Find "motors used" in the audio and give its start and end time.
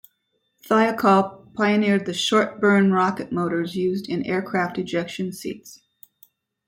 3.31-4.09